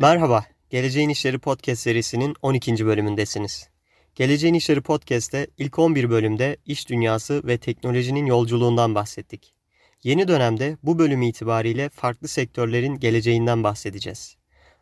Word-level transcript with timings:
Merhaba, 0.00 0.44
Geleceğin 0.70 1.08
İşleri 1.08 1.38
Podcast 1.38 1.82
serisinin 1.82 2.36
12. 2.42 2.86
bölümündesiniz. 2.86 3.68
Geleceğin 4.14 4.54
İşleri 4.54 4.80
Podcast'te 4.80 5.46
ilk 5.58 5.78
11 5.78 6.10
bölümde 6.10 6.56
iş 6.66 6.88
dünyası 6.88 7.46
ve 7.46 7.58
teknolojinin 7.58 8.26
yolculuğundan 8.26 8.94
bahsettik. 8.94 9.54
Yeni 10.02 10.28
dönemde 10.28 10.76
bu 10.82 10.98
bölüm 10.98 11.22
itibariyle 11.22 11.88
farklı 11.88 12.28
sektörlerin 12.28 12.98
geleceğinden 12.98 13.64
bahsedeceğiz. 13.64 14.36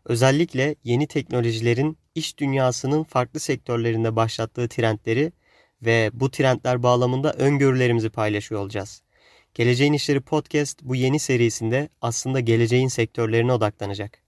Özellikle 0.05 0.75
yeni 0.85 1.07
teknolojilerin 1.07 1.99
iş 2.15 2.39
dünyasının 2.39 3.05
farklı 3.05 3.41
sektörlerinde 3.41 4.17
başlattığı 4.17 4.69
trendleri 4.69 5.33
ve 5.83 6.11
bu 6.13 6.31
trendler 6.31 6.83
bağlamında 6.83 7.33
öngörülerimizi 7.33 8.11
paylaşıyor 8.11 8.61
olacağız. 8.61 9.03
Geleceğin 9.55 9.93
İşleri 9.93 10.21
Podcast 10.21 10.83
bu 10.83 10.95
yeni 10.95 11.19
serisinde 11.19 11.89
aslında 12.01 12.41
geleceğin 12.41 12.89
sektörlerine 12.89 13.53
odaklanacak. 13.53 14.28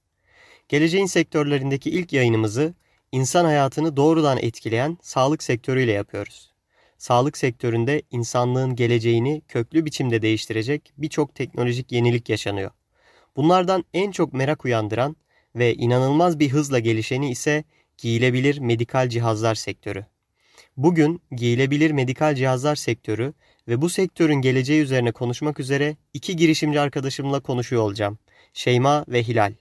Geleceğin 0.71 1.07
sektörlerindeki 1.07 1.91
ilk 1.91 2.13
yayınımızı 2.13 2.75
insan 3.13 3.45
hayatını 3.45 3.97
doğrudan 3.97 4.39
etkileyen 4.39 4.99
sağlık 5.03 5.43
sektörüyle 5.43 5.93
yapıyoruz. 5.93 6.51
Sağlık 6.99 7.39
sektöründe 7.39 8.03
insanlığın 8.11 8.77
geleceğini 8.77 9.43
köklü 9.49 9.85
biçimde 9.85 10.23
değiştirecek 10.23 10.93
birçok 10.99 11.35
teknolojik 11.35 11.93
yenilik 11.93 12.29
yaşanıyor. 12.29 12.71
Bunlardan 13.37 13.85
en 13.95 14.11
çok 14.11 14.33
merak 14.33 14.65
uyandıran 14.65 15.17
ve 15.57 15.75
inanılmaz 15.75 16.39
bir 16.39 16.49
hızla 16.49 16.79
gelişeni 16.79 17.31
ise 17.31 17.65
giyilebilir 17.99 18.59
medikal 18.59 19.09
cihazlar 19.09 19.55
sektörü. 19.55 20.07
Bugün 20.77 21.23
giyilebilir 21.33 21.91
medikal 21.91 22.35
cihazlar 22.35 22.77
sektörü 22.77 23.33
ve 23.69 23.83
bu 23.83 23.89
sektörün 23.89 24.41
geleceği 24.41 24.83
üzerine 24.83 25.13
konuşmak 25.13 25.61
üzere 25.61 25.97
iki 26.15 26.37
girişimci 26.37 26.81
arkadaşımla 26.81 27.41
konuşuyor 27.41 27.83
olacağım. 27.83 28.19
Şeyma 28.55 29.05
ve 29.09 29.23
Hilal. 29.23 29.53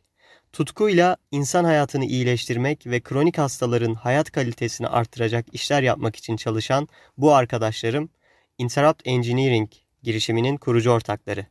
Tutkuyla 0.53 1.17
insan 1.31 1.64
hayatını 1.64 2.05
iyileştirmek 2.05 2.88
ve 2.88 3.00
kronik 3.00 3.38
hastaların 3.38 3.94
hayat 3.94 4.31
kalitesini 4.31 4.88
artıracak 4.88 5.45
işler 5.53 5.83
yapmak 5.83 6.16
için 6.16 6.38
çalışan 6.38 6.88
bu 7.17 7.36
arkadaşlarım 7.36 8.09
Interrupt 8.58 9.02
Engineering 9.05 9.70
girişiminin 10.03 10.58
kurucu 10.58 10.92
ortakları. 10.92 11.45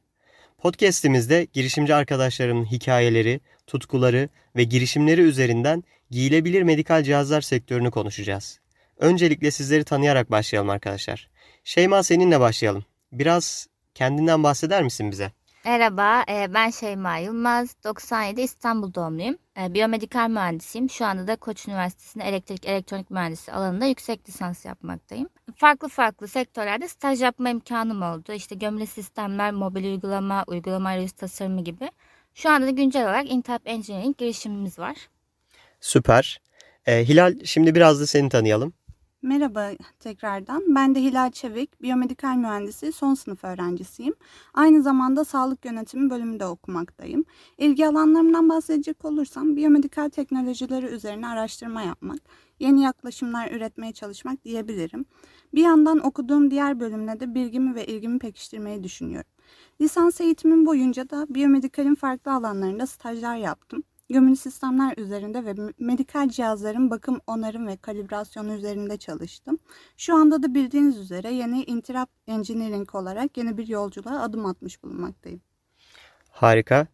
Podcast'imizde 0.58 1.46
girişimci 1.52 1.94
arkadaşlarımın 1.94 2.64
hikayeleri, 2.64 3.40
tutkuları 3.66 4.28
ve 4.56 4.64
girişimleri 4.64 5.20
üzerinden 5.20 5.84
giyilebilir 6.10 6.62
medikal 6.62 7.02
cihazlar 7.02 7.40
sektörünü 7.40 7.90
konuşacağız. 7.90 8.60
Öncelikle 8.96 9.50
sizleri 9.50 9.84
tanıyarak 9.84 10.30
başlayalım 10.30 10.70
arkadaşlar. 10.70 11.30
Şeyma 11.64 12.02
seninle 12.02 12.40
başlayalım. 12.40 12.84
Biraz 13.12 13.66
kendinden 13.94 14.42
bahseder 14.42 14.82
misin 14.82 15.10
bize? 15.10 15.32
Merhaba, 15.68 16.24
e, 16.28 16.54
ben 16.54 16.70
Şeyma 16.70 17.16
Yılmaz. 17.16 17.76
97 17.84 18.40
İstanbul 18.40 18.94
doğumluyum. 18.94 19.36
E, 19.60 19.74
biyomedikal 19.74 20.28
mühendisiyim. 20.28 20.90
Şu 20.90 21.06
anda 21.06 21.26
da 21.26 21.36
Koç 21.36 21.68
Üniversitesi'nde 21.68 22.24
elektrik 22.24 22.66
elektronik 22.66 23.10
mühendisi 23.10 23.52
alanında 23.52 23.84
yüksek 23.86 24.28
lisans 24.28 24.64
yapmaktayım. 24.64 25.28
Farklı 25.56 25.88
farklı 25.88 26.28
sektörlerde 26.28 26.88
staj 26.88 27.22
yapma 27.22 27.50
imkanım 27.50 28.02
oldu. 28.02 28.32
İşte 28.32 28.54
gömülü 28.54 28.86
sistemler, 28.86 29.52
mobil 29.52 29.84
uygulama, 29.84 30.44
uygulama 30.46 30.88
arayüzü 30.88 31.14
tasarımı 31.14 31.64
gibi. 31.64 31.90
Şu 32.34 32.50
anda 32.50 32.66
da 32.66 32.70
güncel 32.70 33.02
olarak 33.02 33.30
Intap 33.30 33.62
Engineering 33.64 34.18
girişimimiz 34.18 34.78
var. 34.78 34.96
Süper. 35.80 36.40
Ee, 36.86 37.08
Hilal 37.08 37.34
şimdi 37.44 37.74
biraz 37.74 38.00
da 38.00 38.06
seni 38.06 38.28
tanıyalım. 38.28 38.72
Merhaba 39.22 39.70
tekrardan. 39.98 40.62
Ben 40.74 40.94
de 40.94 41.02
Hilal 41.02 41.30
Çevik, 41.30 41.82
biyomedikal 41.82 42.36
mühendisi 42.36 42.92
son 42.92 43.14
sınıf 43.14 43.44
öğrencisiyim. 43.44 44.14
Aynı 44.54 44.82
zamanda 44.82 45.24
sağlık 45.24 45.64
yönetimi 45.64 46.10
bölümünde 46.10 46.46
okumaktayım. 46.46 47.24
İlgi 47.58 47.86
alanlarımdan 47.86 48.48
bahsedecek 48.48 49.04
olursam 49.04 49.56
biyomedikal 49.56 50.08
teknolojileri 50.08 50.86
üzerine 50.86 51.26
araştırma 51.26 51.82
yapmak, 51.82 52.18
yeni 52.60 52.82
yaklaşımlar 52.82 53.50
üretmeye 53.50 53.92
çalışmak 53.92 54.44
diyebilirim. 54.44 55.04
Bir 55.54 55.62
yandan 55.62 56.06
okuduğum 56.06 56.50
diğer 56.50 56.80
bölümle 56.80 57.20
de 57.20 57.34
bilgimi 57.34 57.74
ve 57.74 57.86
ilgimi 57.86 58.18
pekiştirmeyi 58.18 58.84
düşünüyorum. 58.84 59.30
Lisans 59.80 60.20
eğitimim 60.20 60.66
boyunca 60.66 61.10
da 61.10 61.26
biyomedikalin 61.28 61.94
farklı 61.94 62.32
alanlarında 62.32 62.86
stajlar 62.86 63.36
yaptım 63.36 63.82
gömülü 64.08 64.36
sistemler 64.36 64.94
üzerinde 64.96 65.44
ve 65.44 65.54
medikal 65.78 66.28
cihazların 66.28 66.90
bakım, 66.90 67.20
onarım 67.26 67.66
ve 67.66 67.76
kalibrasyonu 67.76 68.54
üzerinde 68.54 68.96
çalıştım. 68.96 69.58
Şu 69.96 70.14
anda 70.14 70.42
da 70.42 70.54
bildiğiniz 70.54 70.96
üzere 70.96 71.32
yeni 71.32 71.64
Interrupt 71.64 72.12
Engineering 72.26 72.94
olarak 72.94 73.36
yeni 73.36 73.58
bir 73.58 73.68
yolculuğa 73.68 74.20
adım 74.20 74.46
atmış 74.46 74.82
bulunmaktayım. 74.82 75.40
Harika. 76.30 76.86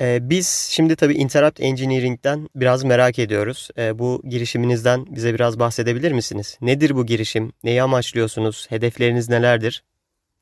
Ee, 0.00 0.18
biz 0.22 0.48
şimdi 0.70 0.96
tabii 0.96 1.14
Interrupt 1.14 1.60
Engineering'den 1.60 2.48
biraz 2.54 2.84
merak 2.84 3.18
ediyoruz. 3.18 3.68
Ee, 3.78 3.98
bu 3.98 4.22
girişiminizden 4.24 5.06
bize 5.06 5.34
biraz 5.34 5.58
bahsedebilir 5.58 6.12
misiniz? 6.12 6.58
Nedir 6.60 6.96
bu 6.96 7.06
girişim? 7.06 7.52
Neyi 7.64 7.82
amaçlıyorsunuz? 7.82 8.66
Hedefleriniz 8.70 9.28
nelerdir? 9.28 9.84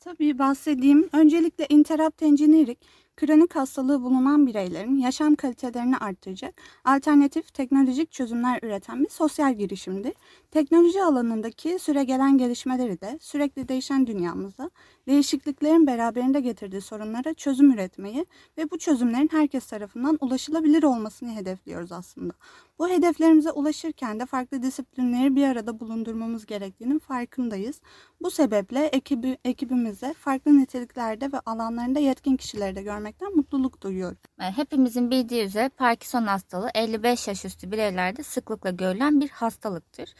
Tabii 0.00 0.38
bahsedeyim. 0.38 1.08
Öncelikle 1.12 1.66
Interrupt 1.68 2.22
Engineering 2.22 2.78
kronik 3.16 3.56
hastalığı 3.56 4.02
bulunan 4.02 4.46
bireylerin 4.46 4.96
yaşam 4.96 5.34
kalitelerini 5.34 5.96
arttıracak 5.96 6.54
alternatif 6.84 7.54
teknolojik 7.54 8.12
çözümler 8.12 8.58
üreten 8.62 9.04
bir 9.04 9.08
sosyal 9.08 9.54
girişimdir. 9.54 10.12
Teknoloji 10.50 11.02
alanındaki 11.02 11.78
süregelen 11.78 12.38
gelişmeleri 12.38 13.00
de 13.00 13.18
sürekli 13.20 13.68
değişen 13.68 14.06
dünyamızda 14.06 14.70
değişikliklerin 15.06 15.86
beraberinde 15.86 16.40
getirdiği 16.40 16.80
sorunlara 16.80 17.34
çözüm 17.34 17.72
üretmeyi 17.72 18.26
ve 18.58 18.70
bu 18.70 18.78
çözümlerin 18.78 19.28
herkes 19.32 19.66
tarafından 19.66 20.18
ulaşılabilir 20.20 20.82
olmasını 20.82 21.34
hedefliyoruz 21.34 21.92
aslında. 21.92 22.32
Bu 22.78 22.88
hedeflerimize 22.88 23.50
ulaşırken 23.50 24.20
de 24.20 24.26
farklı 24.26 24.62
disiplinleri 24.62 25.36
bir 25.36 25.44
arada 25.44 25.80
bulundurmamız 25.80 26.46
gerektiğinin 26.46 26.98
farkındayız. 26.98 27.80
Bu 28.20 28.30
sebeple 28.30 28.86
ekibi, 28.86 29.38
ekibimize 29.44 30.14
farklı 30.14 30.58
niteliklerde 30.58 31.32
ve 31.32 31.40
alanlarında 31.46 31.98
yetkin 31.98 32.36
kişileri 32.36 32.76
de 32.76 32.82
görmekten 32.82 33.36
mutluluk 33.36 33.80
duyuyorum. 33.82 34.18
Hepimizin 34.38 35.10
bildiği 35.10 35.44
üzere 35.44 35.68
Parkinson 35.68 36.22
hastalığı 36.22 36.70
55 36.74 37.28
yaş 37.28 37.44
üstü 37.44 37.70
bireylerde 37.72 38.22
sıklıkla 38.22 38.70
görülen 38.70 39.20
bir 39.20 39.28
hastalıktır. 39.28 40.14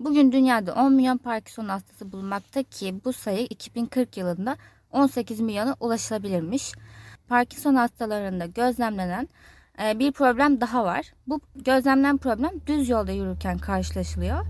Bugün 0.00 0.32
dünyada 0.32 0.74
10 0.74 0.92
milyon 0.92 1.18
Parkinson 1.18 1.68
hastası 1.68 2.12
bulunmakta 2.12 2.62
ki 2.62 2.94
bu 3.04 3.12
sayı 3.12 3.46
2040 3.50 4.16
yılında 4.16 4.56
18 4.92 5.40
milyona 5.40 5.76
ulaşılabilirmiş. 5.80 6.72
Parkinson 7.28 7.74
hastalarında 7.74 8.46
gözlemlenen 8.46 9.28
e, 9.82 9.98
bir 9.98 10.12
problem 10.12 10.60
daha 10.60 10.84
var. 10.84 11.12
Bu 11.26 11.40
gözlemlenen 11.56 12.18
problem 12.18 12.50
düz 12.66 12.88
yolda 12.88 13.12
yürürken 13.12 13.58
karşılaşılıyor. 13.58 14.46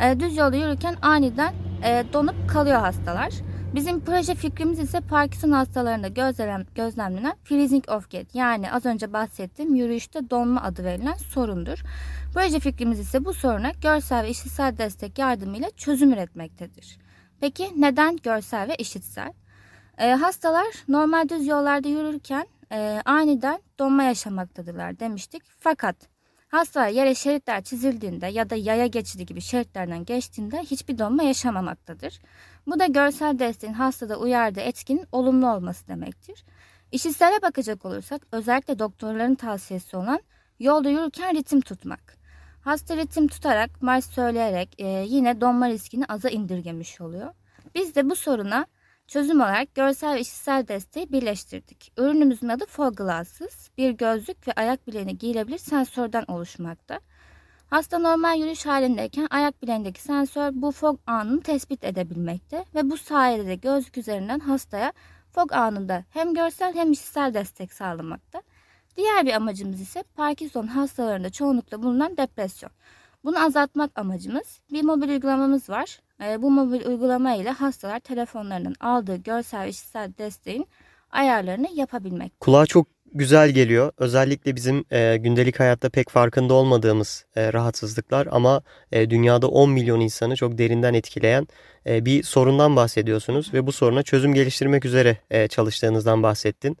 E, 0.00 0.20
düz 0.20 0.36
yolda 0.36 0.56
yürürken 0.56 0.96
aniden 1.02 1.54
e, 1.84 2.04
donup 2.12 2.50
kalıyor 2.50 2.80
hastalar. 2.80 3.32
Bizim 3.74 4.00
proje 4.00 4.34
fikrimiz 4.34 4.78
ise 4.78 5.00
Parkinson 5.00 5.50
hastalarında 5.50 6.08
gözlem, 6.08 6.64
gözlemlenen 6.74 7.36
freezing 7.44 7.90
of 7.90 8.10
gait 8.10 8.34
yani 8.34 8.72
az 8.72 8.86
önce 8.86 9.12
bahsettiğim 9.12 9.74
yürüyüşte 9.74 10.30
donma 10.30 10.62
adı 10.62 10.84
verilen 10.84 11.14
sorundur. 11.14 11.78
Proje 12.34 12.60
fikrimiz 12.60 13.00
ise 13.00 13.24
bu 13.24 13.34
soruna 13.34 13.70
görsel 13.70 14.24
ve 14.24 14.30
işitsel 14.30 14.78
destek 14.78 15.18
yardımıyla 15.18 15.70
çözüm 15.70 16.12
üretmektedir. 16.12 16.98
Peki 17.40 17.68
neden 17.76 18.16
görsel 18.16 18.68
ve 18.68 18.76
işitsel? 18.76 19.32
E, 19.98 20.10
hastalar 20.10 20.66
normal 20.88 21.28
düz 21.28 21.46
yollarda 21.46 21.88
yürürken 21.88 22.46
e, 22.72 23.02
aniden 23.04 23.62
donma 23.78 24.02
yaşamaktadırlar 24.02 25.00
demiştik. 25.00 25.42
Fakat 25.58 25.96
hastalar 26.48 26.88
yere 26.88 27.14
şeritler 27.14 27.62
çizildiğinde 27.62 28.26
ya 28.26 28.50
da 28.50 28.54
yaya 28.54 28.86
geçidi 28.86 29.26
gibi 29.26 29.40
şeritlerden 29.40 30.04
geçtiğinde 30.04 30.58
hiçbir 30.58 30.98
donma 30.98 31.22
yaşamamaktadır. 31.22 32.20
Bu 32.68 32.78
da 32.78 32.86
görsel 32.86 33.38
desteğin 33.38 33.72
hastada 33.72 34.16
uyardığı 34.16 34.60
etkinin 34.60 35.06
olumlu 35.12 35.52
olması 35.52 35.88
demektir. 35.88 36.44
İşitsele 36.92 37.42
bakacak 37.42 37.84
olursak 37.84 38.26
özellikle 38.32 38.78
doktorların 38.78 39.34
tavsiyesi 39.34 39.96
olan 39.96 40.20
yolda 40.58 40.88
yürürken 40.88 41.34
ritim 41.34 41.60
tutmak. 41.60 42.16
Hasta 42.60 42.96
ritim 42.96 43.28
tutarak, 43.28 43.82
marş 43.82 44.04
söyleyerek 44.04 44.80
e, 44.80 44.86
yine 44.86 45.40
donma 45.40 45.68
riskini 45.68 46.06
aza 46.06 46.28
indirgemiş 46.28 47.00
oluyor. 47.00 47.34
Biz 47.74 47.94
de 47.94 48.10
bu 48.10 48.16
soruna 48.16 48.66
çözüm 49.06 49.40
olarak 49.40 49.74
görsel 49.74 50.14
ve 50.14 50.20
işitsel 50.20 50.68
desteği 50.68 51.12
birleştirdik. 51.12 51.92
Ürünümüzün 51.98 52.48
adı 52.48 52.66
Fog 52.66 52.96
Glasses. 52.96 53.70
Bir 53.78 53.90
gözlük 53.90 54.48
ve 54.48 54.52
ayak 54.52 54.86
bileğine 54.86 55.12
giyilebilir 55.12 55.58
sensörden 55.58 56.24
oluşmakta. 56.28 57.00
Hasta 57.70 57.98
normal 57.98 58.38
yürüyüş 58.38 58.66
halindeyken 58.66 59.26
ayak 59.30 59.62
bileğindeki 59.62 60.02
sensör 60.02 60.50
bu 60.54 60.72
fog 60.72 61.00
anını 61.06 61.40
tespit 61.40 61.84
edebilmekte 61.84 62.64
ve 62.74 62.90
bu 62.90 62.96
sayede 62.96 63.46
de 63.46 63.54
gözlük 63.54 63.98
üzerinden 63.98 64.38
hastaya 64.38 64.92
fog 65.30 65.52
anında 65.52 66.04
hem 66.10 66.34
görsel 66.34 66.74
hem 66.74 66.92
işitsel 66.92 67.34
destek 67.34 67.72
sağlamakta. 67.72 68.42
Diğer 68.96 69.26
bir 69.26 69.32
amacımız 69.32 69.80
ise 69.80 70.04
Parkinson 70.16 70.66
hastalarında 70.66 71.30
çoğunlukla 71.30 71.82
bulunan 71.82 72.16
depresyon. 72.16 72.72
Bunu 73.24 73.44
azaltmak 73.44 73.98
amacımız. 73.98 74.60
Bir 74.72 74.82
mobil 74.82 75.08
uygulamamız 75.08 75.68
var. 75.70 76.00
E, 76.22 76.42
bu 76.42 76.50
mobil 76.50 76.86
uygulama 76.86 77.34
ile 77.34 77.50
hastalar 77.50 78.00
telefonlarının 78.00 78.74
aldığı 78.80 79.16
görsel 79.16 79.64
ve 79.64 79.68
işitsel 79.68 80.12
desteğin 80.18 80.66
ayarlarını 81.10 81.68
yapabilmek. 81.74 82.40
Kulağa 82.40 82.66
çok 82.66 82.86
güzel 83.14 83.50
geliyor. 83.50 83.92
Özellikle 83.98 84.56
bizim 84.56 84.84
e, 84.92 85.16
gündelik 85.16 85.60
hayatta 85.60 85.88
pek 85.88 86.10
farkında 86.10 86.54
olmadığımız 86.54 87.24
e, 87.36 87.52
rahatsızlıklar 87.52 88.28
ama 88.30 88.62
e, 88.92 89.10
dünyada 89.10 89.48
10 89.48 89.70
milyon 89.70 90.00
insanı 90.00 90.36
çok 90.36 90.58
derinden 90.58 90.94
etkileyen 90.94 91.48
e, 91.86 92.04
bir 92.04 92.22
sorundan 92.22 92.76
bahsediyorsunuz 92.76 93.54
ve 93.54 93.66
bu 93.66 93.72
soruna 93.72 94.02
çözüm 94.02 94.34
geliştirmek 94.34 94.84
üzere 94.84 95.16
e, 95.30 95.48
çalıştığınızdan 95.48 96.22
bahsettin. 96.22 96.76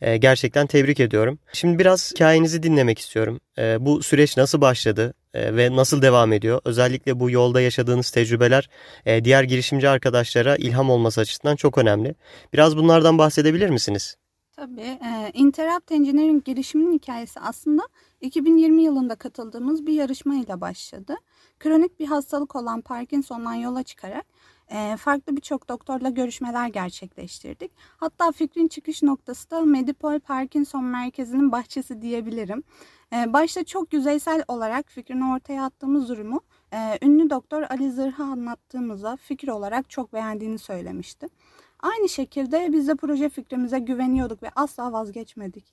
E, 0.00 0.16
gerçekten 0.16 0.66
tebrik 0.66 1.00
ediyorum. 1.00 1.38
Şimdi 1.52 1.78
biraz 1.78 2.12
hikayenizi 2.14 2.62
dinlemek 2.62 2.98
istiyorum. 2.98 3.40
E, 3.58 3.86
bu 3.86 4.02
süreç 4.02 4.36
nasıl 4.36 4.60
başladı 4.60 5.14
e, 5.34 5.56
ve 5.56 5.76
nasıl 5.76 6.02
devam 6.02 6.32
ediyor? 6.32 6.60
Özellikle 6.64 7.20
bu 7.20 7.30
yolda 7.30 7.60
yaşadığınız 7.60 8.10
tecrübeler 8.10 8.68
e, 9.06 9.24
diğer 9.24 9.42
girişimci 9.42 9.88
arkadaşlara 9.88 10.56
ilham 10.56 10.90
olması 10.90 11.20
açısından 11.20 11.56
çok 11.56 11.78
önemli. 11.78 12.14
Biraz 12.52 12.76
bunlardan 12.76 13.18
bahsedebilir 13.18 13.68
misiniz? 13.68 14.16
Tabii. 14.62 14.80
E, 14.80 15.30
Interrupt 15.34 15.92
Engineering 15.92 16.44
girişiminin 16.44 16.92
hikayesi 16.92 17.40
aslında 17.40 17.82
2020 18.20 18.82
yılında 18.82 19.14
katıldığımız 19.14 19.86
bir 19.86 19.92
yarışmayla 19.92 20.60
başladı. 20.60 21.16
Kronik 21.60 22.00
bir 22.00 22.06
hastalık 22.06 22.56
olan 22.56 22.80
Parkinson'dan 22.80 23.54
yola 23.54 23.82
çıkarak 23.82 24.26
e, 24.68 24.96
farklı 24.96 25.36
birçok 25.36 25.68
doktorla 25.68 26.10
görüşmeler 26.10 26.68
gerçekleştirdik. 26.68 27.72
Hatta 27.96 28.32
fikrin 28.32 28.68
çıkış 28.68 29.02
noktası 29.02 29.50
da 29.50 29.60
Medipol 29.60 30.20
Parkinson 30.20 30.84
Merkezi'nin 30.84 31.52
bahçesi 31.52 32.02
diyebilirim. 32.02 32.62
E, 33.12 33.32
başta 33.32 33.64
çok 33.64 33.92
yüzeysel 33.92 34.44
olarak 34.48 34.90
fikrini 34.90 35.32
ortaya 35.34 35.64
attığımız 35.64 36.08
durumu 36.08 36.40
e, 36.72 36.98
ünlü 37.02 37.30
doktor 37.30 37.62
Ali 37.62 37.90
Zırh'a 37.90 38.24
anlattığımızda 38.24 39.16
fikir 39.16 39.48
olarak 39.48 39.90
çok 39.90 40.12
beğendiğini 40.12 40.58
söylemişti. 40.58 41.28
Aynı 41.82 42.08
şekilde 42.08 42.72
biz 42.72 42.88
de 42.88 42.94
proje 42.94 43.28
fikrimize 43.28 43.78
güveniyorduk 43.78 44.42
ve 44.42 44.50
asla 44.56 44.92
vazgeçmedik. 44.92 45.64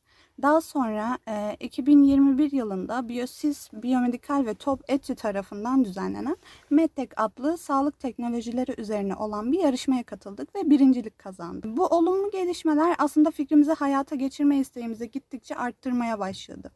Daha 0.41 0.61
sonra 0.61 1.17
e, 1.27 1.55
2021 1.59 2.51
yılında 2.51 3.09
Biosis 3.09 3.69
Biyomedikal 3.73 4.45
ve 4.45 4.53
Top 4.53 4.81
Etü 4.87 5.15
tarafından 5.15 5.85
düzenlenen 5.85 6.37
MedTech 6.69 7.13
adlı 7.17 7.57
sağlık 7.57 7.99
teknolojileri 7.99 8.75
üzerine 8.77 9.15
olan 9.15 9.51
bir 9.51 9.59
yarışmaya 9.59 10.03
katıldık 10.03 10.55
ve 10.55 10.69
birincilik 10.69 11.19
kazandık. 11.19 11.77
Bu 11.77 11.85
olumlu 11.85 12.31
gelişmeler 12.31 12.95
aslında 12.97 13.31
fikrimizi 13.31 13.71
hayata 13.71 14.15
geçirme 14.15 14.57
isteğimizi 14.57 15.11
gittikçe 15.11 15.55
arttırmaya 15.55 16.19
başladı. 16.19 16.71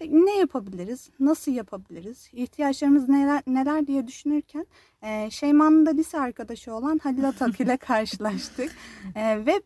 Peki 0.00 0.26
ne 0.26 0.36
yapabiliriz? 0.38 1.10
Nasıl 1.20 1.52
yapabiliriz? 1.52 2.30
İhtiyaçlarımız 2.32 3.08
neler, 3.08 3.42
neler 3.46 3.86
diye 3.86 4.06
düşünürken 4.06 4.66
e, 5.02 5.30
Şeyma'nın 5.30 5.86
da 5.86 5.90
lise 5.90 6.20
arkadaşı 6.20 6.74
olan 6.74 7.00
Halil 7.02 7.28
Atak 7.28 7.60
ile 7.60 7.76
karşılaştık. 7.76 8.72
E, 9.14 9.46
ve 9.46 9.62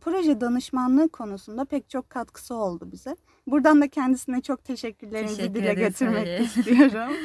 proje 0.00 0.40
danışmanlığı 0.40 1.08
konusunda 1.08 1.64
pek 1.64 1.90
çok 1.90 2.10
katkısı 2.10 2.54
oldu 2.54 2.88
bize. 2.92 3.16
Buradan 3.46 3.80
da 3.80 3.88
kendisine 3.88 4.40
çok 4.40 4.64
teşekkürlerimizi 4.64 5.36
Teşekkür 5.36 5.54
dile 5.54 5.74
getirmek 5.74 6.26
Halil. 6.26 6.44
istiyorum. 6.44 7.16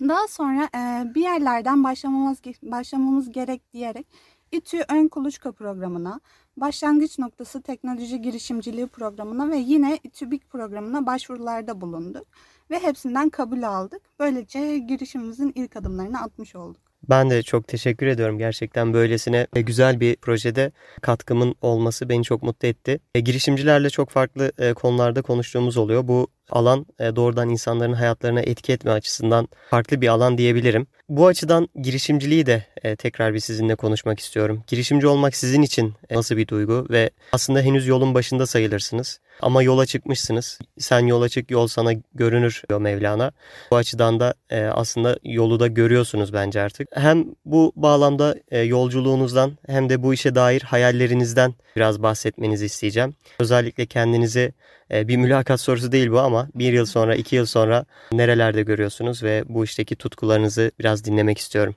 Daha 0.00 0.28
sonra 0.28 0.68
e, 0.74 1.14
bir 1.14 1.22
yerlerden 1.22 1.84
başlamamız 1.84 2.38
başlamamız 2.62 3.32
gerek 3.32 3.72
diyerek 3.72 4.06
İTÜ 4.52 4.84
Ön 4.88 5.08
Kuluçka 5.08 5.52
programına, 5.52 6.20
Başlangıç 6.60 7.18
Noktası 7.18 7.62
Teknoloji 7.62 8.22
Girişimciliği 8.22 8.86
programına 8.86 9.50
ve 9.50 9.56
yine 9.56 9.98
İTÜBİK 10.04 10.50
programına 10.50 11.06
başvurularda 11.06 11.80
bulunduk. 11.80 12.26
Ve 12.70 12.78
hepsinden 12.78 13.28
kabul 13.28 13.62
aldık. 13.62 14.02
Böylece 14.18 14.78
girişimimizin 14.78 15.52
ilk 15.54 15.76
adımlarını 15.76 16.20
atmış 16.20 16.56
olduk. 16.56 16.80
Ben 17.08 17.30
de 17.30 17.42
çok 17.42 17.68
teşekkür 17.68 18.06
ediyorum. 18.06 18.38
Gerçekten 18.38 18.94
böylesine 18.94 19.46
güzel 19.52 20.00
bir 20.00 20.16
projede 20.16 20.72
katkımın 21.02 21.54
olması 21.62 22.08
beni 22.08 22.24
çok 22.24 22.42
mutlu 22.42 22.68
etti. 22.68 23.00
E, 23.14 23.20
girişimcilerle 23.20 23.90
çok 23.90 24.10
farklı 24.10 24.52
e, 24.58 24.74
konularda 24.74 25.22
konuştuğumuz 25.22 25.76
oluyor. 25.76 26.08
Bu 26.08 26.28
alan 26.50 26.86
e, 26.98 27.16
doğrudan 27.16 27.48
insanların 27.48 27.92
hayatlarına 27.92 28.40
etki 28.40 28.72
etme 28.72 28.90
açısından 28.90 29.48
farklı 29.70 30.00
bir 30.00 30.08
alan 30.08 30.38
diyebilirim. 30.38 30.86
Bu 31.08 31.26
açıdan 31.26 31.68
girişimciliği 31.82 32.46
de 32.46 32.64
e, 32.82 32.96
tekrar 32.96 33.34
bir 33.34 33.40
sizinle 33.40 33.74
konuşmak 33.74 34.20
istiyorum. 34.20 34.62
Girişimci 34.66 35.06
olmak 35.06 35.36
sizin 35.36 35.62
için 35.62 35.94
e, 36.10 36.16
nasıl 36.16 36.36
bir 36.36 36.48
duygu 36.48 36.86
ve 36.90 37.10
aslında 37.32 37.60
henüz 37.60 37.86
yolun 37.86 38.14
başında 38.14 38.46
sayılırsınız. 38.46 39.20
Ama 39.42 39.62
yola 39.62 39.86
çıkmışsınız. 39.86 40.58
Sen 40.78 41.06
yola 41.06 41.28
çık 41.28 41.50
yol 41.50 41.66
sana 41.66 41.92
görünür 42.14 42.62
diyor 42.68 42.80
Mevlana. 42.80 43.32
Bu 43.70 43.76
açıdan 43.76 44.20
da 44.20 44.34
e, 44.50 44.64
aslında 44.64 45.18
yolu 45.24 45.60
da 45.60 45.66
görüyorsunuz 45.66 46.32
bence 46.32 46.60
artık. 46.60 46.88
Hem 46.92 47.24
bu 47.44 47.72
bağlamda 47.76 48.36
e, 48.50 48.58
yolculuğunuzdan 48.58 49.58
hem 49.66 49.88
de 49.88 50.02
bu 50.02 50.14
işe 50.14 50.34
dair 50.34 50.62
hayallerinizden 50.62 51.54
biraz 51.76 52.02
bahsetmenizi 52.02 52.64
isteyeceğim. 52.64 53.14
Özellikle 53.38 53.86
kendinizi 53.86 54.52
e, 54.90 55.08
bir 55.08 55.16
mülakat 55.16 55.60
sorusu 55.60 55.92
değil 55.92 56.10
bu 56.10 56.20
ama 56.20 56.48
bir 56.54 56.72
yıl 56.72 56.86
sonra, 56.86 57.14
iki 57.14 57.36
yıl 57.36 57.46
sonra 57.46 57.84
nerelerde 58.12 58.62
görüyorsunuz 58.62 59.22
ve 59.22 59.44
bu 59.48 59.64
işteki 59.64 59.96
tutkularınızı 59.96 60.72
biraz 60.78 61.04
dinlemek 61.04 61.38
istiyorum. 61.38 61.74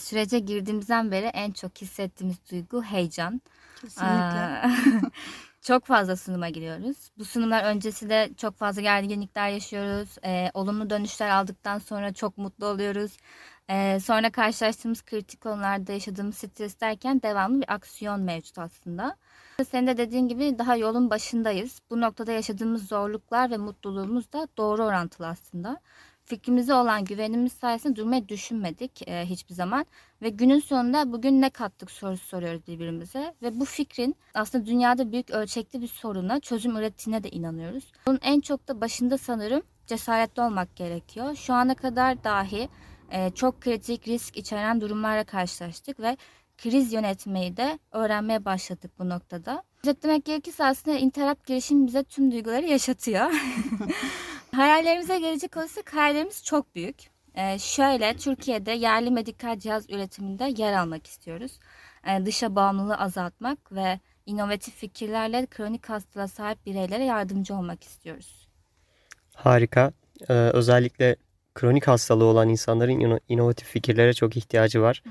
Sürece 0.00 0.38
girdiğimizden 0.38 1.10
beri 1.10 1.26
en 1.26 1.50
çok 1.50 1.78
hissettiğimiz 1.80 2.36
duygu 2.50 2.82
heyecan. 2.82 3.40
Kesinlikle. 3.80 4.62
Çok 5.62 5.84
fazla 5.84 6.16
sunuma 6.16 6.48
giriyoruz. 6.48 7.10
Bu 7.18 7.24
sunumlar 7.24 7.64
öncesi 7.64 8.08
de 8.08 8.30
çok 8.36 8.56
fazla 8.56 8.82
gerginlikler 8.82 9.48
yaşıyoruz. 9.48 10.16
Ee, 10.24 10.50
olumlu 10.54 10.90
dönüşler 10.90 11.30
aldıktan 11.30 11.78
sonra 11.78 12.14
çok 12.14 12.38
mutlu 12.38 12.66
oluyoruz. 12.66 13.16
Ee, 13.70 13.98
sonra 14.00 14.30
karşılaştığımız 14.30 15.02
kritik 15.02 15.40
konularda 15.40 15.92
yaşadığımız 15.92 16.36
stres 16.36 16.80
derken 16.80 17.22
devamlı 17.22 17.60
bir 17.60 17.74
aksiyon 17.74 18.20
mevcut 18.20 18.58
aslında. 18.58 19.16
Senin 19.70 19.86
de 19.86 19.96
dediğin 19.96 20.28
gibi 20.28 20.58
daha 20.58 20.76
yolun 20.76 21.10
başındayız. 21.10 21.80
Bu 21.90 22.00
noktada 22.00 22.32
yaşadığımız 22.32 22.88
zorluklar 22.88 23.50
ve 23.50 23.56
mutluluğumuz 23.56 24.32
da 24.32 24.48
doğru 24.56 24.84
orantılı 24.84 25.26
aslında. 25.26 25.80
Fikrimize 26.24 26.74
olan 26.74 27.04
güvenimiz 27.04 27.52
sayesinde 27.52 27.96
durmayı 27.96 28.28
düşünmedik 28.28 29.08
e, 29.08 29.24
hiçbir 29.24 29.54
zaman. 29.54 29.86
Ve 30.22 30.28
günün 30.28 30.60
sonunda 30.60 31.12
bugün 31.12 31.40
ne 31.40 31.50
kattık 31.50 31.90
sorusu 31.90 32.26
soruyoruz 32.26 32.66
birbirimize. 32.66 33.34
Ve 33.42 33.60
bu 33.60 33.64
fikrin 33.64 34.16
aslında 34.34 34.66
dünyada 34.66 35.12
büyük 35.12 35.30
ölçekli 35.30 35.80
bir 35.82 35.88
soruna 35.88 36.40
çözüm 36.40 36.76
ürettiğine 36.76 37.24
de 37.24 37.30
inanıyoruz. 37.30 37.92
Bunun 38.06 38.18
en 38.22 38.40
çok 38.40 38.68
da 38.68 38.80
başında 38.80 39.18
sanırım 39.18 39.62
cesaretli 39.86 40.42
olmak 40.42 40.76
gerekiyor. 40.76 41.34
Şu 41.34 41.54
ana 41.54 41.74
kadar 41.74 42.24
dahi 42.24 42.68
e, 43.10 43.30
çok 43.30 43.60
kritik 43.60 44.08
risk 44.08 44.36
içeren 44.36 44.80
durumlarla 44.80 45.24
karşılaştık 45.24 46.00
ve 46.00 46.16
kriz 46.58 46.92
yönetmeyi 46.92 47.56
de 47.56 47.78
öğrenmeye 47.92 48.44
başladık 48.44 48.90
bu 48.98 49.08
noktada. 49.08 49.62
Özetlemek 49.84 50.24
gerekirse 50.24 50.64
aslında 50.64 50.96
internet 50.96 51.46
girişim 51.46 51.86
bize 51.86 52.04
tüm 52.04 52.32
duyguları 52.32 52.66
yaşatıyor. 52.66 53.30
Hayallerimize 54.54 55.18
gelecek 55.18 55.56
olursak 55.56 55.94
hayallerimiz 55.94 56.44
çok 56.44 56.74
büyük. 56.74 56.96
Ee, 57.34 57.58
şöyle 57.58 58.16
Türkiye'de 58.16 58.70
yerli 58.72 59.10
medikal 59.10 59.58
cihaz 59.58 59.90
üretiminde 59.90 60.54
yer 60.56 60.72
almak 60.72 61.06
istiyoruz. 61.06 61.58
Ee, 62.06 62.26
dışa 62.26 62.54
bağımlılığı 62.56 62.98
azaltmak 62.98 63.72
ve 63.72 64.00
inovatif 64.26 64.74
fikirlerle 64.74 65.46
kronik 65.46 65.88
hastalığa 65.88 66.28
sahip 66.28 66.66
bireylere 66.66 67.04
yardımcı 67.04 67.54
olmak 67.54 67.84
istiyoruz. 67.84 68.48
Harika. 69.34 69.92
Ee, 70.28 70.32
özellikle 70.32 71.16
kronik 71.54 71.88
hastalığı 71.88 72.24
olan 72.24 72.48
insanların 72.48 73.00
ino- 73.00 73.20
inovatif 73.28 73.68
fikirlere 73.68 74.12
çok 74.12 74.36
ihtiyacı 74.36 74.82
var. 74.82 75.02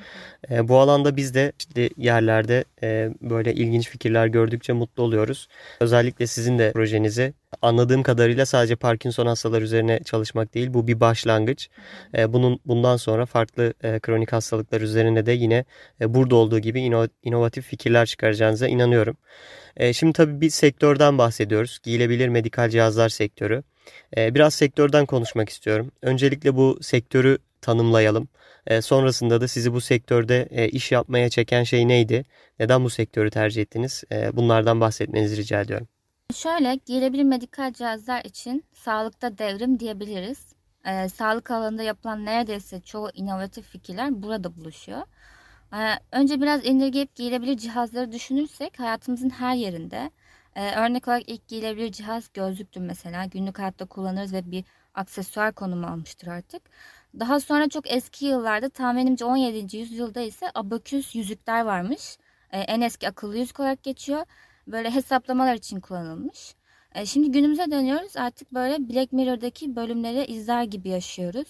Ee, 0.52 0.68
bu 0.68 0.80
alanda 0.80 1.16
biz 1.16 1.34
de 1.34 1.52
çeşitli 1.72 2.04
yerlerde 2.04 2.66
e, 2.84 3.10
böyle 3.22 3.54
ilginç 3.54 3.90
fikirler 3.90 4.28
gördükçe 4.28 4.74
mutlu 4.74 5.04
oluyoruz. 5.04 5.48
Özellikle 5.80 6.28
sizin 6.28 6.60
de 6.60 6.72
projenizi 6.72 7.34
anladığım 7.62 8.04
kadarıyla 8.04 8.46
sadece 8.46 8.76
Parkinson 8.76 9.26
hastaları 9.26 9.64
üzerine 9.64 10.00
çalışmak 10.04 10.54
değil. 10.54 10.74
Bu 10.74 10.88
bir 10.88 11.00
başlangıç. 11.00 11.70
Ee, 12.18 12.34
bunun 12.34 12.60
bundan 12.66 12.98
sonra 12.98 13.26
farklı 13.26 13.74
e, 13.84 14.00
kronik 14.00 14.34
hastalıklar 14.34 14.82
üzerine 14.82 15.26
de 15.26 15.32
yine 15.32 15.66
e, 16.02 16.14
burada 16.14 16.36
olduğu 16.36 16.60
gibi 16.60 16.82
ino- 16.82 17.10
inovatif 17.24 17.66
fikirler 17.66 18.06
çıkaracağınıza 18.06 18.68
inanıyorum. 18.68 19.18
E, 19.78 19.94
şimdi 19.94 20.14
tabii 20.14 20.42
bir 20.42 20.50
sektörden 20.50 21.18
bahsediyoruz. 21.18 21.80
Giyilebilir 21.84 22.28
medikal 22.30 22.70
cihazlar 22.70 23.10
sektörü. 23.10 23.64
E, 24.18 24.36
biraz 24.36 24.54
sektörden 24.54 25.06
konuşmak 25.06 25.50
istiyorum. 25.50 25.92
Öncelikle 26.02 26.56
bu 26.56 26.80
sektörü 26.82 27.38
tanımlayalım. 27.62 28.28
E, 28.68 28.82
sonrasında 28.82 29.42
da 29.42 29.48
sizi 29.48 29.74
bu 29.74 29.82
sektörde 29.82 30.48
e, 30.52 30.70
iş 30.70 30.92
yapmaya 30.92 31.30
çeken 31.30 31.64
şey 31.64 31.88
neydi? 31.88 32.24
Neden 32.60 32.84
bu 32.84 32.90
sektörü 32.90 33.30
tercih 33.30 33.62
ettiniz? 33.62 34.04
E, 34.12 34.36
bunlardan 34.38 34.82
bahsetmenizi 34.82 35.38
rica 35.38 35.62
ediyorum. 35.62 35.88
Şöyle 36.36 36.80
giyilebilir 36.86 37.24
medikal 37.24 37.74
cihazlar 37.74 38.26
için 38.26 38.66
sağlıkta 38.74 39.38
devrim 39.38 39.80
diyebiliriz. 39.80 40.46
Ee, 40.86 41.10
sağlık 41.10 41.52
alanında 41.52 41.84
yapılan 41.84 42.26
neredeyse 42.26 42.82
çoğu 42.82 43.10
inovatif 43.14 43.66
fikirler 43.66 44.24
burada 44.24 44.56
buluşuyor. 44.56 45.02
Ee, 45.74 45.94
önce 46.12 46.42
biraz 46.42 46.66
indirgeyip 46.66 47.16
giyilebilir 47.16 47.58
cihazları 47.58 48.12
düşünürsek 48.12 48.80
hayatımızın 48.80 49.30
her 49.30 49.56
yerinde. 49.56 50.12
Ee, 50.56 50.76
örnek 50.76 51.08
olarak 51.08 51.30
ilk 51.30 51.48
giyilebilir 51.48 51.92
cihaz 51.92 52.30
gözlüktür 52.34 52.82
mesela. 52.82 53.26
Günlük 53.26 53.60
hayatta 53.60 53.86
kullanırız 53.86 54.34
ve 54.34 54.52
bir 54.52 54.64
aksesuar 54.94 55.54
konumu 55.54 55.88
almıştır 55.88 56.28
artık. 56.28 56.62
Daha 57.20 57.40
sonra 57.40 57.70
çok 57.70 57.92
eski 57.92 58.26
yıllarda 58.26 58.70
tahminimce 58.70 59.26
17. 59.26 59.78
yüzyılda 59.78 60.22
ise 60.22 60.52
abaküs 60.56 61.16
yüzükler 61.16 61.66
varmış. 61.66 62.18
Ee, 62.52 62.60
en 62.60 62.82
eski 62.82 63.08
akıllı 63.08 63.38
yüzük 63.38 63.60
olarak 63.60 63.84
geçiyor. 63.84 64.26
Böyle 64.68 64.92
hesaplamalar 64.92 65.56
için 65.56 65.80
kullanılmış. 65.80 66.56
E, 66.96 67.06
şimdi 67.06 67.32
günümüze 67.32 67.72
dönüyoruz. 67.72 68.18
Artık 68.18 68.54
böyle 68.54 68.90
Black 68.90 69.14
Mirror'daki 69.14 69.76
bölümleri 69.76 70.26
izler 70.26 70.64
gibi 70.64 70.90
yaşıyoruz. 70.90 71.48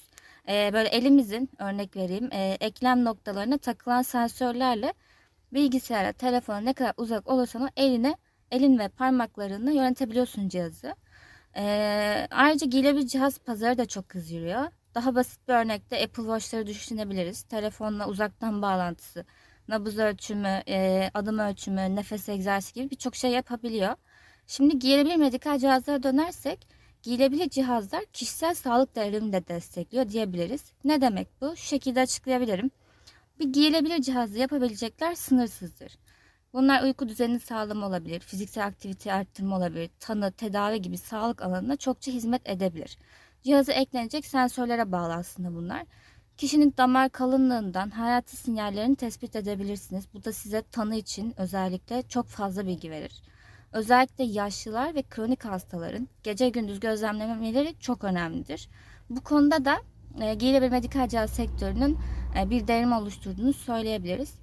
E, 0.49 0.73
böyle 0.73 0.89
elimizin 0.89 1.49
örnek 1.59 1.95
vereyim 1.95 2.29
e, 2.31 2.57
eklem 2.59 3.05
noktalarına 3.05 3.57
takılan 3.57 4.01
sensörlerle 4.01 4.93
bilgisayara, 5.53 6.13
telefona 6.13 6.59
ne 6.59 6.73
kadar 6.73 6.93
uzak 6.97 7.29
olursan 7.29 7.61
o 7.63 7.67
eline, 7.77 8.17
elin 8.51 8.79
ve 8.79 8.87
parmaklarını 8.87 9.71
yönetebiliyorsun 9.71 10.49
cihazı. 10.49 10.95
E, 11.55 12.27
ayrıca 12.31 12.67
giyilebilir 12.67 13.07
cihaz 13.07 13.39
pazarı 13.39 13.77
da 13.77 13.85
çok 13.85 14.15
hız 14.15 14.31
yürüyor. 14.31 14.67
Daha 14.95 15.15
basit 15.15 15.47
bir 15.47 15.53
örnekte 15.53 16.03
Apple 16.03 16.23
Watch'ları 16.23 16.67
düşünebiliriz. 16.67 17.43
Telefonla 17.43 18.07
uzaktan 18.07 18.61
bağlantısı, 18.61 19.25
nabız 19.67 19.97
ölçümü, 19.97 20.61
e, 20.67 21.09
adım 21.13 21.39
ölçümü, 21.39 21.95
nefes 21.95 22.29
egzersizi 22.29 22.73
gibi 22.73 22.89
birçok 22.91 23.15
şey 23.15 23.31
yapabiliyor. 23.31 23.95
Şimdi 24.47 24.79
giyilebilir 24.79 25.15
medikal 25.15 25.59
cihazlara 25.59 26.03
dönersek, 26.03 26.67
giyilebilir 27.03 27.49
cihazlar 27.49 28.05
kişisel 28.13 28.53
sağlık 28.53 28.95
değerlerini 28.95 29.33
de 29.33 29.47
destekliyor 29.47 30.09
diyebiliriz. 30.09 30.73
Ne 30.83 31.01
demek 31.01 31.41
bu? 31.41 31.55
Şu 31.55 31.65
şekilde 31.65 32.01
açıklayabilirim. 32.01 32.71
Bir 33.39 33.53
giyilebilir 33.53 34.01
cihazı 34.01 34.39
yapabilecekler 34.39 35.15
sınırsızdır. 35.15 35.97
Bunlar 36.53 36.83
uyku 36.83 37.09
düzenini 37.09 37.39
sağlama 37.39 37.87
olabilir, 37.87 38.19
fiziksel 38.19 38.65
aktivite 38.65 39.13
arttırma 39.13 39.57
olabilir, 39.57 39.89
tanı, 39.99 40.31
tedavi 40.31 40.81
gibi 40.81 40.97
sağlık 40.97 41.41
alanına 41.41 41.75
çokça 41.75 42.11
hizmet 42.11 42.49
edebilir. 42.49 42.97
Cihaza 43.43 43.73
eklenecek 43.73 44.25
sensörlere 44.25 44.91
bağlı 44.91 45.13
aslında 45.13 45.55
bunlar. 45.55 45.83
Kişinin 46.37 46.73
damar 46.77 47.09
kalınlığından 47.09 47.89
hayati 47.89 48.35
sinyallerini 48.35 48.95
tespit 48.95 49.35
edebilirsiniz. 49.35 50.05
Bu 50.13 50.23
da 50.23 50.33
size 50.33 50.63
tanı 50.71 50.95
için 50.95 51.33
özellikle 51.37 52.01
çok 52.01 52.27
fazla 52.27 52.67
bilgi 52.67 52.91
verir. 52.91 53.21
Özellikle 53.73 54.23
yaşlılar 54.23 54.95
ve 54.95 55.03
kronik 55.03 55.45
hastaların 55.45 56.07
gece 56.23 56.49
gündüz 56.49 56.79
gözlemlemeleri 56.79 57.75
çok 57.79 58.03
önemlidir. 58.03 58.69
Bu 59.09 59.21
konuda 59.21 59.65
da 59.65 59.77
e, 60.21 60.33
giyilebilir 60.33 60.71
medikal 60.71 61.07
cihaz 61.07 61.29
sektörünün 61.29 61.97
e, 62.39 62.49
bir 62.49 62.67
devrim 62.67 62.91
oluşturduğunu 62.93 63.53
söyleyebiliriz. 63.53 64.40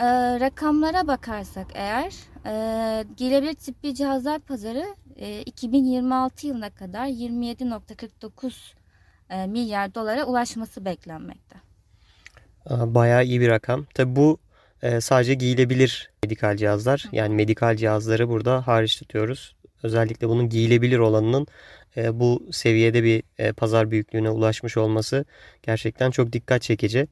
E, 0.00 0.04
rakamlara 0.40 1.06
bakarsak 1.06 1.66
eğer 1.74 2.12
e, 2.46 3.04
giyilebilir 3.16 3.54
tıbbi 3.54 3.94
cihazlar 3.94 4.38
pazarı 4.38 4.84
e, 5.16 5.42
2026 5.42 6.46
yılına 6.46 6.70
kadar 6.70 7.06
27.49 7.06 8.52
e, 9.30 9.46
milyar 9.46 9.94
dolara 9.94 10.24
ulaşması 10.24 10.84
beklenmekte. 10.84 11.56
Bayağı 12.70 13.24
iyi 13.24 13.40
bir 13.40 13.48
rakam. 13.48 13.86
Tabi 13.94 14.16
bu 14.16 14.38
e, 14.82 15.00
sadece 15.00 15.34
giyilebilir 15.34 16.10
medikal 16.24 16.56
cihazlar. 16.56 17.04
Yani 17.12 17.34
medikal 17.34 17.76
cihazları 17.76 18.28
burada 18.28 18.66
hariç 18.66 18.98
tutuyoruz. 18.98 19.54
Özellikle 19.82 20.28
bunun 20.28 20.48
giyilebilir 20.48 20.98
olanının 20.98 21.46
e, 21.96 22.20
bu 22.20 22.46
seviyede 22.50 23.04
bir 23.04 23.22
e, 23.38 23.52
pazar 23.52 23.90
büyüklüğüne 23.90 24.30
ulaşmış 24.30 24.76
olması 24.76 25.24
gerçekten 25.62 26.10
çok 26.10 26.32
dikkat 26.32 26.62
çekici. 26.62 27.08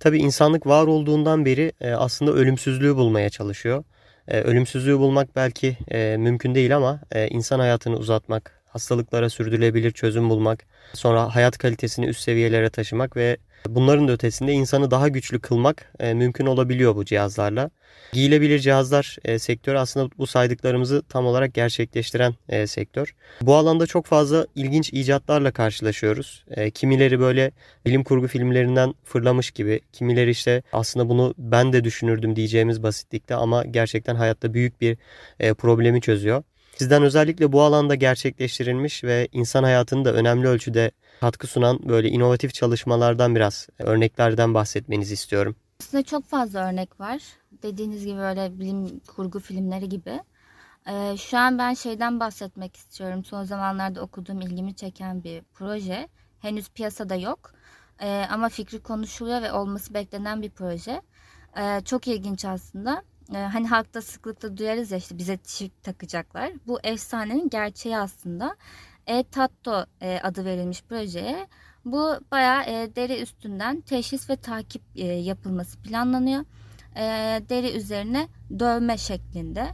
Tabi 0.00 0.18
insanlık 0.18 0.66
var 0.66 0.86
olduğundan 0.86 1.44
beri 1.44 1.72
aslında 1.96 2.32
ölümsüzlüğü 2.32 2.96
bulmaya 2.96 3.30
çalışıyor. 3.30 3.84
Ölümsüzlüğü 4.28 4.98
bulmak 4.98 5.36
belki 5.36 5.76
mümkün 6.18 6.54
değil 6.54 6.76
ama 6.76 7.00
insan 7.30 7.58
hayatını 7.58 7.96
uzatmak, 7.96 8.62
hastalıklara 8.68 9.30
sürdürülebilir 9.30 9.90
çözüm 9.90 10.30
bulmak, 10.30 10.64
sonra 10.94 11.34
hayat 11.34 11.58
kalitesini 11.58 12.06
üst 12.06 12.20
seviyelere 12.20 12.70
taşımak 12.70 13.16
ve 13.16 13.36
Bunların 13.68 14.08
da 14.08 14.12
ötesinde 14.12 14.52
insanı 14.52 14.90
daha 14.90 15.08
güçlü 15.08 15.40
kılmak 15.40 15.92
e, 16.00 16.14
mümkün 16.14 16.46
olabiliyor 16.46 16.96
bu 16.96 17.04
cihazlarla. 17.04 17.70
Giyilebilir 18.12 18.58
cihazlar 18.58 19.16
e, 19.24 19.38
sektörü 19.38 19.78
aslında 19.78 20.10
bu 20.18 20.26
saydıklarımızı 20.26 21.02
tam 21.08 21.26
olarak 21.26 21.54
gerçekleştiren 21.54 22.34
e, 22.48 22.66
sektör. 22.66 23.14
Bu 23.42 23.54
alanda 23.54 23.86
çok 23.86 24.06
fazla 24.06 24.46
ilginç 24.54 24.92
icatlarla 24.92 25.50
karşılaşıyoruz. 25.50 26.44
E, 26.50 26.70
kimileri 26.70 27.20
böyle 27.20 27.52
bilim 27.86 28.04
kurgu 28.04 28.26
filmlerinden 28.26 28.94
fırlamış 29.04 29.50
gibi, 29.50 29.80
kimileri 29.92 30.30
işte 30.30 30.62
aslında 30.72 31.08
bunu 31.08 31.34
ben 31.38 31.72
de 31.72 31.84
düşünürdüm 31.84 32.36
diyeceğimiz 32.36 32.82
basitlikte 32.82 33.34
ama 33.34 33.64
gerçekten 33.64 34.14
hayatta 34.14 34.54
büyük 34.54 34.80
bir 34.80 34.98
e, 35.40 35.54
problemi 35.54 36.00
çözüyor. 36.00 36.42
Sizden 36.76 37.02
özellikle 37.02 37.52
bu 37.52 37.62
alanda 37.62 37.94
gerçekleştirilmiş 37.94 39.04
ve 39.04 39.28
insan 39.32 39.62
hayatını 39.64 40.04
da 40.04 40.12
önemli 40.12 40.48
ölçüde 40.48 40.90
katkı 41.20 41.46
sunan 41.46 41.88
böyle 41.88 42.08
inovatif 42.08 42.54
çalışmalardan 42.54 43.34
biraz 43.34 43.68
örneklerden 43.78 44.54
bahsetmenizi 44.54 45.14
istiyorum. 45.14 45.56
Aslında 45.80 46.02
çok 46.02 46.24
fazla 46.24 46.68
örnek 46.68 47.00
var. 47.00 47.22
Dediğiniz 47.62 48.04
gibi 48.04 48.18
böyle 48.18 48.58
bilim 48.60 49.00
kurgu 49.00 49.40
filmleri 49.40 49.88
gibi. 49.88 50.20
Ee, 50.88 51.16
şu 51.16 51.38
an 51.38 51.58
ben 51.58 51.74
şeyden 51.74 52.20
bahsetmek 52.20 52.76
istiyorum. 52.76 53.24
Son 53.24 53.44
zamanlarda 53.44 54.02
okuduğum 54.02 54.40
ilgimi 54.40 54.74
çeken 54.74 55.24
bir 55.24 55.42
proje. 55.54 56.08
Henüz 56.40 56.68
piyasada 56.68 57.14
yok. 57.14 57.52
Ee, 58.00 58.26
ama 58.30 58.48
fikri 58.48 58.82
konuşuluyor 58.82 59.42
ve 59.42 59.52
olması 59.52 59.94
beklenen 59.94 60.42
bir 60.42 60.50
proje. 60.50 61.02
Ee, 61.58 61.80
çok 61.84 62.08
ilginç 62.08 62.44
aslında. 62.44 63.02
Ee, 63.34 63.38
hani 63.38 63.68
halkta 63.68 64.02
sıklıkla 64.02 64.56
duyarız 64.56 64.90
ya 64.90 64.98
işte 64.98 65.18
bize 65.18 65.38
çift 65.44 65.82
takacaklar. 65.82 66.52
Bu 66.66 66.80
efsanenin 66.84 67.48
gerçeği 67.48 67.98
aslında. 67.98 68.56
E-Tatto 69.06 69.86
e, 70.00 70.20
adı 70.22 70.44
verilmiş 70.44 70.82
projeye. 70.82 71.46
Bu 71.84 72.14
bayağı 72.30 72.62
e, 72.62 72.96
deri 72.96 73.22
üstünden 73.22 73.80
teşhis 73.80 74.30
ve 74.30 74.36
takip 74.36 74.82
e, 74.96 75.06
yapılması 75.06 75.78
planlanıyor. 75.78 76.44
E, 76.96 77.02
deri 77.48 77.76
üzerine 77.76 78.28
dövme 78.58 78.98
şeklinde. 78.98 79.66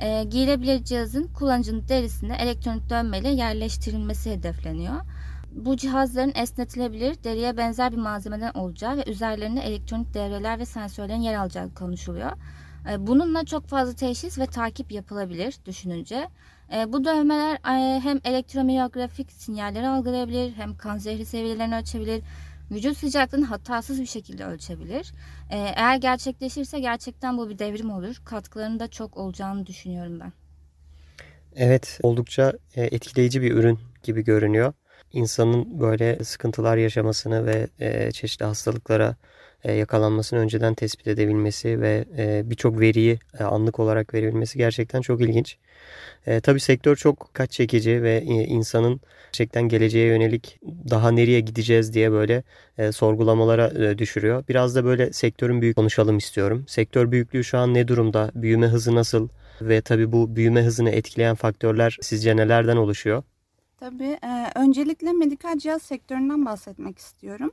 E, 0.00 0.24
giyilebilir 0.24 0.84
cihazın 0.84 1.26
kullanıcının 1.26 1.88
derisine 1.88 2.36
elektronik 2.36 2.90
dövmeyle 2.90 3.28
yerleştirilmesi 3.28 4.30
hedefleniyor. 4.30 5.00
Bu 5.52 5.76
cihazların 5.76 6.32
esnetilebilir, 6.34 7.24
deriye 7.24 7.56
benzer 7.56 7.92
bir 7.92 7.96
malzemeden 7.96 8.52
olacağı 8.54 8.96
ve 8.96 9.04
üzerlerinde 9.06 9.60
elektronik 9.60 10.14
devreler 10.14 10.58
ve 10.58 10.66
sensörlerin 10.66 11.20
yer 11.20 11.34
alacağı 11.34 11.74
konuşuluyor. 11.74 12.32
E, 12.90 13.06
bununla 13.06 13.44
çok 13.44 13.66
fazla 13.66 13.94
teşhis 13.94 14.38
ve 14.38 14.46
takip 14.46 14.92
yapılabilir 14.92 15.54
düşününce. 15.66 16.28
E, 16.76 16.92
bu 16.92 17.04
dövmeler 17.04 17.54
e, 17.54 18.00
hem 18.00 18.20
elektromiyografik 18.24 19.32
sinyalleri 19.32 19.88
algılayabilir 19.88 20.52
hem 20.52 20.76
kan 20.76 20.98
zehri 20.98 21.24
seviyelerini 21.24 21.76
ölçebilir. 21.76 22.22
Vücut 22.70 22.98
sıcaklığını 22.98 23.44
hatasız 23.44 24.00
bir 24.00 24.06
şekilde 24.06 24.44
ölçebilir. 24.44 25.12
E, 25.50 25.56
eğer 25.56 25.96
gerçekleşirse 25.96 26.80
gerçekten 26.80 27.38
bu 27.38 27.50
bir 27.50 27.58
devrim 27.58 27.90
olur. 27.90 28.22
Katkılarının 28.24 28.80
da 28.80 28.88
çok 28.88 29.16
olacağını 29.16 29.66
düşünüyorum 29.66 30.20
ben. 30.20 30.32
Evet 31.56 31.98
oldukça 32.02 32.52
etkileyici 32.76 33.42
bir 33.42 33.52
ürün 33.52 33.78
gibi 34.02 34.24
görünüyor. 34.24 34.72
İnsanın 35.12 35.80
böyle 35.80 36.24
sıkıntılar 36.24 36.76
yaşamasını 36.76 37.46
ve 37.46 37.68
çeşitli 38.12 38.44
hastalıklara 38.44 39.08
e, 39.08 39.16
yakalanmasını 39.72 40.38
önceden 40.38 40.74
tespit 40.74 41.06
edebilmesi 41.06 41.80
ve 41.80 42.04
e, 42.18 42.50
birçok 42.50 42.80
veriyi 42.80 43.18
e, 43.40 43.44
anlık 43.44 43.80
olarak 43.80 44.14
verebilmesi 44.14 44.58
gerçekten 44.58 45.00
çok 45.00 45.20
ilginç. 45.20 45.56
E, 46.26 46.40
tabii 46.40 46.60
sektör 46.60 46.96
çok 46.96 47.30
kaç 47.32 47.50
çekici 47.50 48.02
ve 48.02 48.22
insanın 48.22 49.00
gerçekten 49.26 49.68
geleceğe 49.68 50.06
yönelik 50.06 50.58
daha 50.90 51.10
nereye 51.10 51.40
gideceğiz 51.40 51.94
diye 51.94 52.12
böyle 52.12 52.42
e, 52.78 52.92
sorgulamalara 52.92 53.68
e, 53.68 53.98
düşürüyor. 53.98 54.44
Biraz 54.48 54.76
da 54.76 54.84
böyle 54.84 55.12
sektörün 55.12 55.62
büyük 55.62 55.76
konuşalım 55.76 56.18
istiyorum. 56.18 56.64
Sektör 56.68 57.10
büyüklüğü 57.10 57.44
şu 57.44 57.58
an 57.58 57.74
ne 57.74 57.88
durumda? 57.88 58.30
Büyüme 58.34 58.66
hızı 58.66 58.94
nasıl? 58.94 59.28
Ve 59.60 59.80
tabii 59.80 60.12
bu 60.12 60.36
büyüme 60.36 60.62
hızını 60.62 60.90
etkileyen 60.90 61.34
faktörler 61.34 61.98
sizce 62.00 62.36
nelerden 62.36 62.76
oluşuyor? 62.76 63.22
Tabii. 63.84 64.18
E, 64.22 64.50
öncelikle 64.54 65.12
medikal 65.12 65.58
cihaz 65.58 65.82
sektöründen 65.82 66.44
bahsetmek 66.44 66.98
istiyorum. 66.98 67.50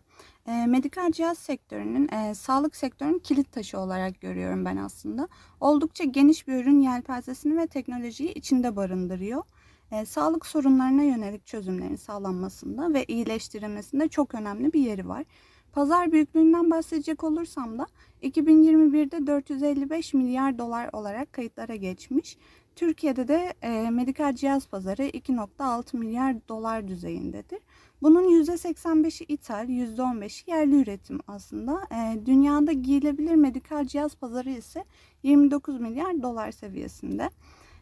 E, 0.47 0.65
medikal 0.65 1.11
cihaz 1.11 1.37
sektörünün 1.37 2.09
e, 2.13 2.35
sağlık 2.35 2.75
sektörünün 2.75 3.19
kilit 3.19 3.51
taşı 3.51 3.79
olarak 3.79 4.21
görüyorum 4.21 4.65
ben 4.65 4.77
aslında. 4.77 5.27
Oldukça 5.59 6.03
geniş 6.03 6.47
bir 6.47 6.53
ürün 6.53 6.81
yelpazesini 6.81 7.57
ve 7.57 7.67
teknolojiyi 7.67 8.33
içinde 8.33 8.75
barındırıyor. 8.75 9.43
E, 9.91 10.05
sağlık 10.05 10.45
sorunlarına 10.45 11.03
yönelik 11.03 11.45
çözümlerin 11.45 11.95
sağlanmasında 11.95 12.93
ve 12.93 13.05
iyileştirilmesinde 13.05 14.07
çok 14.07 14.35
önemli 14.35 14.73
bir 14.73 14.81
yeri 14.81 15.07
var. 15.07 15.25
Pazar 15.73 16.11
büyüklüğünden 16.11 16.71
bahsedecek 16.71 17.23
olursam 17.23 17.79
da 17.79 17.87
2021'de 18.23 19.27
455 19.27 20.13
milyar 20.13 20.57
dolar 20.57 20.89
olarak 20.93 21.33
kayıtlara 21.33 21.75
geçmiş. 21.75 22.37
Türkiye'de 22.81 23.27
de 23.27 23.53
e, 23.61 23.89
medikal 23.89 24.35
cihaz 24.35 24.67
pazarı 24.67 25.03
2.6 25.03 25.97
milyar 25.97 26.35
dolar 26.49 26.87
düzeyindedir. 26.87 27.59
Bunun 28.01 28.43
%85'i 28.43 29.25
ithal, 29.33 29.69
%15'i 29.69 30.51
yerli 30.51 30.81
üretim 30.81 31.19
aslında. 31.27 31.87
E, 31.91 32.25
dünyada 32.25 32.71
giyilebilir 32.71 33.35
medikal 33.35 33.87
cihaz 33.87 34.15
pazarı 34.15 34.49
ise 34.49 34.85
29 35.23 35.79
milyar 35.79 36.21
dolar 36.21 36.51
seviyesinde. 36.51 37.29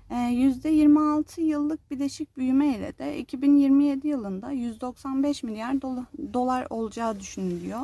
E, 0.09 0.15
%26 0.15 1.41
yıllık 1.41 1.91
bileşik 1.91 2.37
büyüme 2.37 2.77
ile 2.77 2.97
de 2.97 3.17
2027 3.17 4.07
yılında 4.07 4.51
195 4.51 5.43
milyar 5.43 5.81
dolar, 5.81 6.05
dolar 6.33 6.67
olacağı 6.69 7.19
düşünülüyor. 7.19 7.81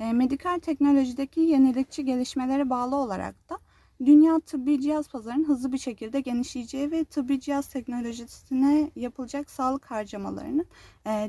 E, 0.00 0.12
medikal 0.12 0.58
teknolojideki 0.58 1.40
yenilikçi 1.40 2.04
gelişmelere 2.04 2.70
bağlı 2.70 2.96
olarak 2.96 3.50
da 3.50 3.58
dünya 4.04 4.40
tıbbi 4.40 4.80
cihaz 4.80 5.08
pazarının 5.08 5.48
hızlı 5.48 5.72
bir 5.72 5.78
şekilde 5.78 6.20
genişleyeceği 6.20 6.90
ve 6.90 7.04
tıbbi 7.04 7.40
cihaz 7.40 7.68
teknolojisine 7.68 8.90
yapılacak 8.96 9.50
sağlık 9.50 9.90
harcamalarının 9.90 10.66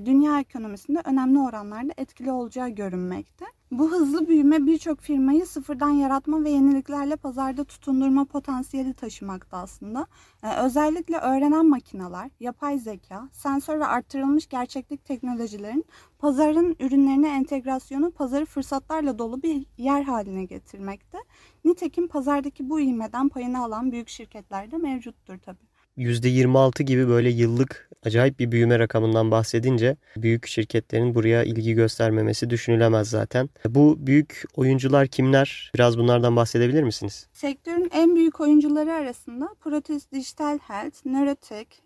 dünya 0.06 0.40
ekonomisinde 0.40 1.02
önemli 1.06 1.40
oranlarda 1.40 1.94
etkili 1.98 2.32
olacağı 2.32 2.70
görünmekte. 2.70 3.46
Bu 3.72 3.92
hızlı 3.92 4.28
büyüme 4.28 4.66
birçok 4.66 5.02
firmayı 5.02 5.46
sıfırdan 5.46 5.90
yaratma 5.90 6.44
ve 6.44 6.50
yeniliklerle 6.50 7.16
pazarda 7.16 7.64
tutundurma 7.64 8.26
potansiyeli 8.26 8.94
taşımakta 8.94 9.58
aslında. 9.58 10.08
Ee, 10.44 10.56
özellikle 10.56 11.18
öğrenen 11.18 11.66
makineler, 11.66 12.30
yapay 12.40 12.80
zeka, 12.80 13.30
sensör 13.32 13.80
ve 13.80 13.86
arttırılmış 13.86 14.48
gerçeklik 14.48 15.06
teknolojilerin 15.06 15.86
pazarın 16.20 16.76
ürünlerine 16.80 17.30
entegrasyonu 17.30 18.12
pazarı 18.12 18.46
fırsatlarla 18.46 19.20
dolu 19.20 19.44
bir 19.44 19.66
yer 19.78 20.04
haline 20.04 20.46
getirmekte. 20.46 21.18
Nitekim 21.66 22.08
pazardaki 22.08 22.70
bu 22.70 22.80
ivmeden 22.80 23.30
payını 23.30 23.64
alan 23.64 23.92
büyük 23.92 24.10
şirketler 24.10 24.72
de 24.72 24.78
mevcuttur 24.78 25.38
tabii. 25.38 25.68
%26 25.98 26.84
gibi 26.84 27.08
böyle 27.08 27.30
yıllık 27.30 27.87
acayip 28.06 28.40
bir 28.40 28.52
büyüme 28.52 28.80
rakamından 28.80 29.32
bahsedince 29.32 29.98
büyük 30.18 30.48
şirketlerin 30.48 31.16
buraya 31.16 31.44
ilgi 31.44 31.74
göstermemesi 31.74 32.50
düşünülemez 32.50 33.10
zaten. 33.10 33.50
Bu 33.66 33.96
büyük 34.00 34.44
oyuncular 34.56 35.08
kimler? 35.08 35.72
Biraz 35.76 35.98
bunlardan 35.98 36.36
bahsedebilir 36.36 36.84
misiniz? 36.84 37.28
Sektörün 37.34 37.90
en 37.94 38.16
büyük 38.16 38.40
oyuncuları 38.40 38.94
arasında 38.94 39.50
Protes 39.60 40.12
Digital 40.12 40.60
Health, 40.60 41.06
Neurotek, 41.06 41.84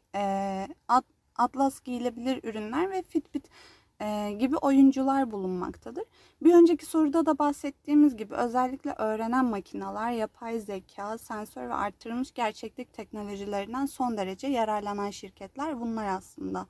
Atlas 1.36 1.80
giyilebilir 1.82 2.44
ürünler 2.44 2.92
ve 2.92 3.04
Fitbit 3.10 3.44
gibi 4.40 4.58
oyuncular 4.58 5.32
bulunmaktadır. 5.32 6.04
Bir 6.44 6.54
önceki 6.54 6.86
soruda 6.86 7.26
da 7.26 7.40
bahsettiğimiz 7.40 8.18
gibi 8.18 8.36
özellikle 8.36 8.92
öğrenen 8.98 9.46
makineler, 9.46 10.12
yapay 10.12 10.60
zeka, 10.60 11.18
sensör 11.18 11.70
ve 11.70 11.74
arttırılmış 11.74 12.34
gerçeklik 12.34 12.94
teknolojilerinden 12.94 13.86
son 13.86 14.18
derece 14.18 14.48
yararlanan 14.48 15.10
şirketler 15.10 15.82
bunlar 15.82 16.08
aslında. 16.18 16.68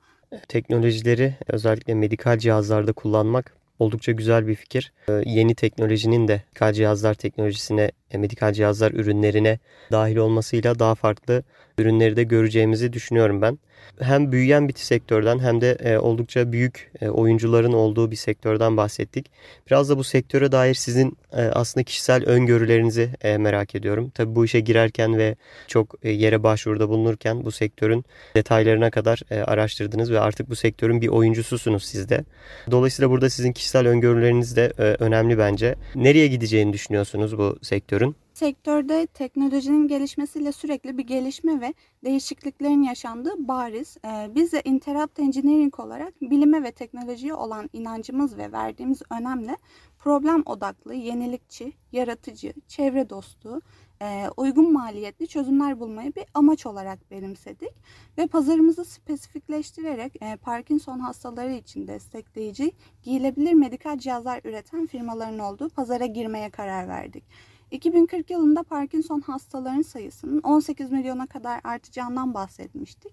Teknolojileri 0.48 1.34
özellikle 1.48 1.94
medikal 1.94 2.38
cihazlarda 2.38 2.92
kullanmak 2.92 3.56
oldukça 3.78 4.12
güzel 4.12 4.46
bir 4.46 4.54
fikir. 4.54 4.92
Ee, 5.08 5.22
yeni 5.26 5.54
teknolojinin 5.54 6.28
de 6.28 6.32
medikal 6.32 6.72
cihazlar 6.72 7.14
teknolojisine, 7.14 7.90
e, 8.10 8.18
medikal 8.18 8.52
cihazlar 8.52 8.92
ürünlerine 8.92 9.58
dahil 9.92 10.16
olmasıyla 10.16 10.78
daha 10.78 10.94
farklı 10.94 11.42
ürünleri 11.78 12.16
de 12.16 12.22
göreceğimizi 12.22 12.92
düşünüyorum 12.92 13.42
ben 13.42 13.58
hem 14.00 14.32
büyüyen 14.32 14.68
bir 14.68 14.74
sektörden 14.74 15.38
hem 15.38 15.60
de 15.60 15.70
e, 15.70 15.98
oldukça 15.98 16.52
büyük 16.52 16.90
e, 17.00 17.08
oyuncuların 17.08 17.72
olduğu 17.72 18.10
bir 18.10 18.16
sektörden 18.16 18.76
bahsettik. 18.76 19.26
Biraz 19.66 19.88
da 19.88 19.98
bu 19.98 20.04
sektöre 20.04 20.52
dair 20.52 20.74
sizin 20.74 21.18
e, 21.32 21.42
aslında 21.42 21.84
kişisel 21.84 22.24
öngörülerinizi 22.24 23.10
merak 23.38 23.74
ediyorum. 23.74 24.10
Tabii 24.14 24.34
bu 24.34 24.44
işe 24.44 24.60
girerken 24.60 25.18
ve 25.18 25.36
çok 25.66 26.04
yere 26.04 26.42
başvuruda 26.42 26.88
bulunurken 26.88 27.44
bu 27.44 27.52
sektörün 27.52 28.04
detaylarına 28.36 28.90
kadar 28.90 29.22
araştırdınız 29.46 30.10
ve 30.10 30.20
artık 30.20 30.50
bu 30.50 30.56
sektörün 30.56 31.00
bir 31.00 31.08
oyuncususunuz 31.08 31.84
siz 31.84 32.08
de. 32.08 32.24
Dolayısıyla 32.70 33.10
burada 33.10 33.30
sizin 33.30 33.52
kişisel 33.52 33.88
öngörüleriniz 33.88 34.56
de 34.56 34.72
önemli 34.78 35.38
bence. 35.38 35.74
Nereye 35.94 36.26
gideceğini 36.26 36.72
düşünüyorsunuz 36.72 37.38
bu 37.38 37.58
sektörün? 37.62 38.16
Sektörde 38.42 39.06
teknolojinin 39.06 39.88
gelişmesiyle 39.88 40.52
sürekli 40.52 40.98
bir 40.98 41.02
gelişme 41.02 41.60
ve 41.60 41.74
değişikliklerin 42.04 42.82
yaşandığı 42.82 43.48
bariz. 43.48 43.96
Ee, 44.04 44.30
biz 44.34 44.52
de 44.52 44.62
Interrupt 44.64 45.18
Engineering 45.18 45.80
olarak 45.80 46.20
bilime 46.20 46.62
ve 46.62 46.72
teknolojiye 46.72 47.34
olan 47.34 47.70
inancımız 47.72 48.36
ve 48.36 48.52
verdiğimiz 48.52 49.02
önemle 49.10 49.56
problem 49.98 50.42
odaklı, 50.46 50.94
yenilikçi, 50.94 51.72
yaratıcı, 51.92 52.52
çevre 52.68 53.10
dostu, 53.10 53.60
e, 54.02 54.24
uygun 54.36 54.72
maliyetli 54.72 55.26
çözümler 55.26 55.80
bulmayı 55.80 56.14
bir 56.14 56.24
amaç 56.34 56.66
olarak 56.66 57.10
benimsedik. 57.10 57.72
Ve 58.18 58.26
pazarımızı 58.26 58.84
spesifikleştirerek 58.84 60.22
e, 60.22 60.36
Parkinson 60.36 60.98
hastaları 60.98 61.52
için 61.52 61.86
destekleyici, 61.86 62.72
giyilebilir 63.02 63.52
medikal 63.52 63.98
cihazlar 63.98 64.40
üreten 64.44 64.86
firmaların 64.86 65.38
olduğu 65.38 65.68
pazara 65.68 66.06
girmeye 66.06 66.50
karar 66.50 66.88
verdik. 66.88 67.24
2040 67.72 68.30
yılında 68.30 68.62
Parkinson 68.62 69.20
hastalarının 69.20 69.82
sayısının 69.82 70.40
18 70.40 70.90
milyona 70.90 71.26
kadar 71.26 71.60
artacağından 71.64 72.34
bahsetmiştik. 72.34 73.12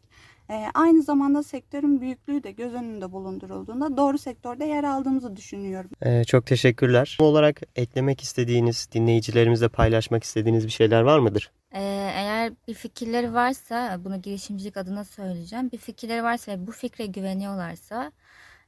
Ee, 0.49 0.65
aynı 0.73 1.03
zamanda 1.03 1.43
sektörün 1.43 2.01
büyüklüğü 2.01 2.43
de 2.43 2.51
göz 2.51 2.73
önünde 2.73 3.11
bulundurulduğunda 3.11 3.97
doğru 3.97 4.17
sektörde 4.17 4.65
yer 4.65 4.83
aldığımızı 4.83 5.35
düşünüyorum. 5.35 5.89
Ee, 6.01 6.23
çok 6.23 6.45
teşekkürler. 6.45 7.17
Bu 7.19 7.25
olarak 7.25 7.61
eklemek 7.75 8.21
istediğiniz, 8.21 8.89
dinleyicilerimizle 8.91 9.67
paylaşmak 9.67 10.23
istediğiniz 10.23 10.65
bir 10.65 10.71
şeyler 10.71 11.01
var 11.01 11.19
mıdır? 11.19 11.51
Ee, 11.73 12.11
eğer 12.15 12.53
bir 12.67 12.73
fikirleri 12.73 13.33
varsa, 13.33 13.99
bunu 14.05 14.21
girişimcilik 14.21 14.77
adına 14.77 15.03
söyleyeceğim. 15.03 15.71
Bir 15.71 15.77
fikirleri 15.77 16.23
varsa 16.23 16.51
ve 16.51 16.67
bu 16.67 16.71
fikre 16.71 17.05
güveniyorlarsa 17.05 18.11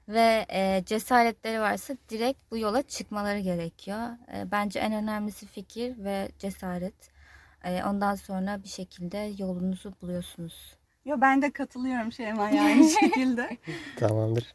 ve 0.08 0.46
e, 0.54 0.84
cesaretleri 0.86 1.60
varsa 1.60 1.98
direkt 2.10 2.52
bu 2.52 2.58
yola 2.58 2.82
çıkmaları 2.82 3.40
gerekiyor. 3.40 4.08
E, 4.36 4.52
bence 4.52 4.80
en 4.80 4.94
önemlisi 4.94 5.46
fikir 5.46 6.04
ve 6.04 6.30
cesaret. 6.40 7.12
E, 7.64 7.84
ondan 7.84 8.16
sonra 8.16 8.64
bir 8.64 8.70
şekilde 8.70 9.32
yolunuzu 9.38 9.94
buluyorsunuz. 10.02 10.76
Yo 11.06 11.18
ben 11.22 11.42
de 11.42 11.52
katılıyorum 11.52 12.12
Şeyma 12.12 12.50
yani 12.50 12.90
şekilde. 13.02 13.58
Tamamdır. 13.96 14.54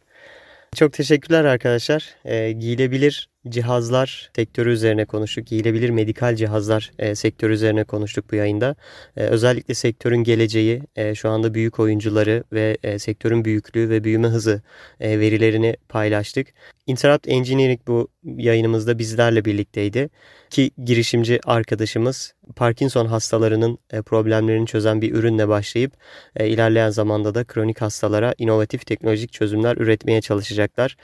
Çok 0.74 0.92
teşekkürler 0.92 1.44
arkadaşlar. 1.44 2.16
E, 2.24 2.52
giyilebilir 2.52 3.28
cihazlar 3.48 4.30
sektörü 4.36 4.72
üzerine 4.72 5.04
konuştuk. 5.04 5.46
Giyilebilir 5.46 5.90
medikal 5.90 6.36
cihazlar 6.36 6.92
e, 6.98 7.14
sektörü 7.14 7.52
üzerine 7.52 7.84
konuştuk 7.84 8.32
bu 8.32 8.36
yayında. 8.36 8.76
E, 9.16 9.22
özellikle 9.22 9.74
sektörün 9.74 10.24
geleceği, 10.24 10.82
e, 10.96 11.14
şu 11.14 11.28
anda 11.28 11.54
büyük 11.54 11.80
oyuncuları 11.80 12.44
ve 12.52 12.76
e, 12.82 12.98
sektörün 12.98 13.44
büyüklüğü 13.44 13.90
ve 13.90 14.04
büyüme 14.04 14.28
hızı 14.28 14.62
e, 15.00 15.20
verilerini 15.20 15.76
paylaştık. 15.88 16.46
Interrupt 16.86 17.28
Engineering 17.28 17.80
bu 17.86 18.08
yayınımızda 18.24 18.98
bizlerle 18.98 19.44
birlikteydi. 19.44 20.08
Ki 20.50 20.70
girişimci 20.84 21.40
arkadaşımız 21.44 22.34
Parkinson 22.56 23.06
hastalarının 23.06 23.78
e, 23.92 24.02
problemlerini 24.02 24.66
çözen 24.66 25.02
bir 25.02 25.14
ürünle 25.14 25.48
başlayıp 25.48 25.92
e, 26.36 26.48
ilerleyen 26.48 26.90
zamanda 26.90 27.34
da 27.34 27.44
kronik 27.44 27.80
hastalara 27.80 28.34
inovatif 28.38 28.86
teknolojik 28.86 29.32
çözümler 29.32 29.76
üretmeye 29.76 30.20
çalışacaklar. 30.20 30.96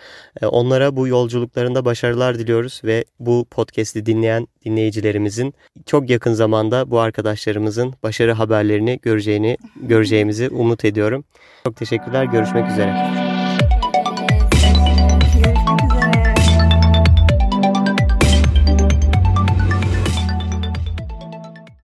E, 0.43 0.47
onlara 0.47 0.97
bu 0.97 1.09
yolculuklarında 1.09 1.85
başarılar 2.33 2.39
diliyoruz 2.39 2.81
ve 2.85 3.05
bu 3.21 3.47
podcast'i 3.51 4.07
dinleyen 4.07 4.47
dinleyicilerimizin 4.65 5.55
çok 5.87 6.11
yakın 6.11 6.35
zamanda 6.35 6.85
bu 6.91 7.01
arkadaşlarımızın 7.01 7.95
başarı 8.03 8.33
haberlerini 8.33 8.99
göreceğini 9.03 9.57
göreceğimizi 9.83 10.49
umut 10.49 10.85
ediyorum. 10.85 11.25
Çok 11.65 11.77
teşekkürler. 11.77 12.25
Görüşmek 12.25 12.71
üzere. 12.71 13.32